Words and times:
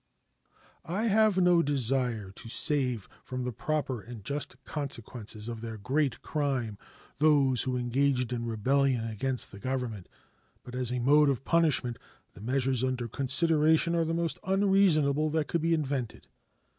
I 0.89 1.03
have 1.03 1.37
no 1.37 1.61
desire 1.61 2.31
to 2.31 2.49
save 2.49 3.07
from 3.23 3.43
the 3.43 3.51
proper 3.51 4.01
and 4.01 4.23
just 4.23 4.55
consequences 4.63 5.47
of 5.47 5.61
their 5.61 5.77
great 5.77 6.23
crime 6.23 6.79
those 7.19 7.61
who 7.61 7.77
engaged 7.77 8.33
in 8.33 8.47
rebellion 8.47 9.05
against 9.07 9.51
the 9.51 9.59
Government, 9.59 10.09
but 10.63 10.73
as 10.73 10.91
a 10.91 10.97
mode 10.97 11.29
of 11.29 11.45
punishment 11.45 11.99
the 12.33 12.41
measures 12.41 12.83
under 12.83 13.07
consideration 13.07 13.93
are 13.93 14.03
the 14.05 14.15
most 14.15 14.39
unreasonable 14.43 15.29
that 15.29 15.47
could 15.47 15.61
be 15.61 15.75
invented. 15.75 16.25